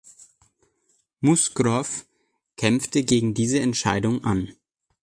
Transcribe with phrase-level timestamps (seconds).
[1.19, 2.05] Musgrove
[2.57, 4.49] kämpfte gegen diese Entscheidung an.